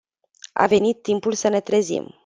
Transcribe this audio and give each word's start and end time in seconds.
A 0.55 0.65
venit 0.67 1.01
timpul 1.01 1.33
să 1.33 1.47
ne 1.47 1.61
trezim. 1.61 2.15